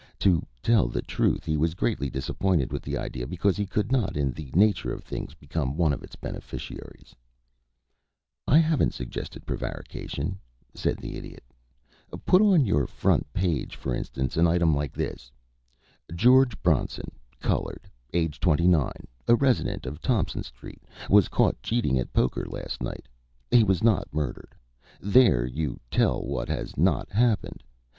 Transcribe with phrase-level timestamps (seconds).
[0.17, 4.17] To tell the truth, he was greatly disappointed with the idea, because he could not
[4.17, 7.13] in the nature of things become one of its beneficiaries.
[8.47, 10.39] [Illustration: "HE WAS NOT MURDERED"] "I haven't suggested prevarication,"
[10.73, 11.43] said the Idiot.
[12.25, 15.31] "Put on your front page, for instance, an item like this:
[16.15, 20.81] 'George Bronson, colored, aged twenty nine, a resident of Thompson Street,
[21.11, 23.07] was caught cheating at poker last night.
[23.51, 24.55] He was not murdered.'
[24.99, 27.61] There you tell what has not happened.